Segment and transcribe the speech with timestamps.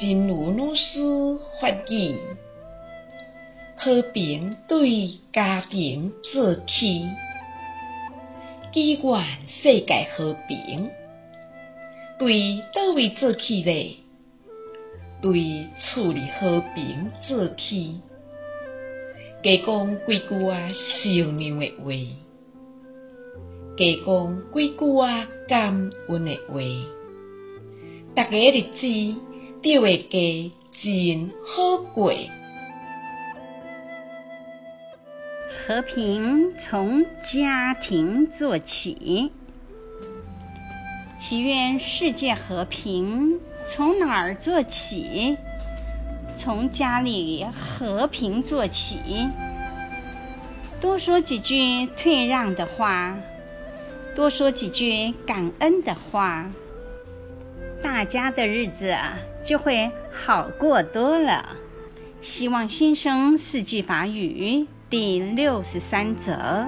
[0.00, 2.16] 真如老师法语，
[3.76, 7.04] 和平对家庭做起，
[8.72, 9.24] 祈愿
[9.62, 10.88] 世界和平。
[12.18, 13.96] 对叨位做起咧？
[15.20, 18.00] 对厝里和平做起。
[19.44, 21.92] 加讲几句啊善良的话，
[23.76, 26.58] 加讲几句啊感恩的话，
[28.14, 29.20] 大家日子
[29.62, 32.12] 就会过真好过。
[35.66, 39.30] 和平从家庭做起，
[41.18, 43.38] 祈愿世界和平
[43.68, 45.36] 从哪儿做起？
[46.36, 48.98] 从家里和平做起，
[50.80, 53.16] 多说几句退让的话，
[54.16, 56.50] 多说几句感恩的话，
[57.82, 58.96] 大家的日子
[59.44, 61.56] 就会好过多了。
[62.20, 66.66] 希望新生四季法语第六十三则。